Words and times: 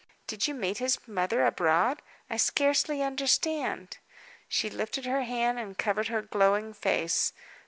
"Did 0.25 0.47
you 0.47 0.55
meet 0.55 0.79
his 0.79 0.97
mother 1.07 1.45
abroad? 1.45 2.01
I 2.27 2.37
scarcely 2.37 3.03
understand." 3.03 3.99
She 4.49 4.67
lifted 4.67 5.05
her 5.05 5.21
hand 5.21 5.59
and 5.59 5.77
covered 5.77 6.07
her 6.07 6.23
glowing 6.23 6.73
face. 6.73 7.33